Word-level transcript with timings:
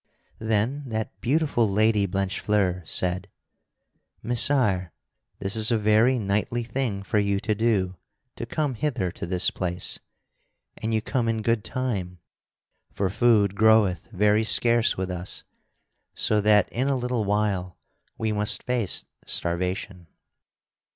Then 0.39 0.85
that 0.89 1.21
beautiful 1.21 1.69
Lady 1.69 2.07
Blanchefleur 2.07 2.81
said: 2.87 3.27
"Messire, 4.23 4.91
this 5.37 5.55
is 5.55 5.69
a 5.69 5.77
very 5.77 6.17
knightly 6.17 6.63
thing 6.63 7.03
for 7.03 7.19
you 7.19 7.39
to 7.41 7.53
do 7.53 7.97
to 8.35 8.47
come 8.47 8.73
hither 8.73 9.11
to 9.11 9.27
this 9.27 9.51
place. 9.51 9.99
And 10.75 10.91
you 10.91 11.03
come 11.03 11.29
in 11.29 11.43
good 11.43 11.63
time, 11.63 12.17
for 12.91 13.11
food 13.11 13.53
groweth 13.53 14.07
very 14.11 14.43
scarce 14.43 14.97
with 14.97 15.11
us 15.11 15.43
so 16.15 16.41
that 16.41 16.67
in 16.73 16.87
a 16.87 16.95
little 16.95 17.23
while 17.23 17.77
we 18.17 18.31
must 18.31 18.63
face 18.63 19.05
starvation. 19.27 20.07